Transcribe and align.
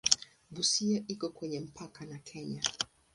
Busia 0.53 0.99
iko 1.07 1.29
kwenye 1.29 1.59
mpaka 1.59 2.05
na 2.05 2.17
Kenya. 2.17 2.61